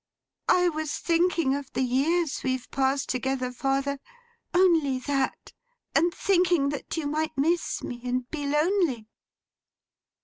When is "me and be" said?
7.83-8.47